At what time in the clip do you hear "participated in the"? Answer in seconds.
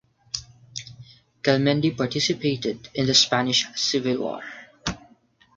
1.95-3.13